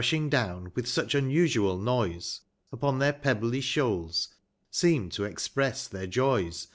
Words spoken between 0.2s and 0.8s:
down,